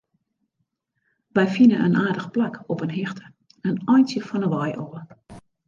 [1.35, 3.25] Wy fine in aardich plak op in hichte,
[3.69, 4.95] in eintsje fan 'e wei ôf.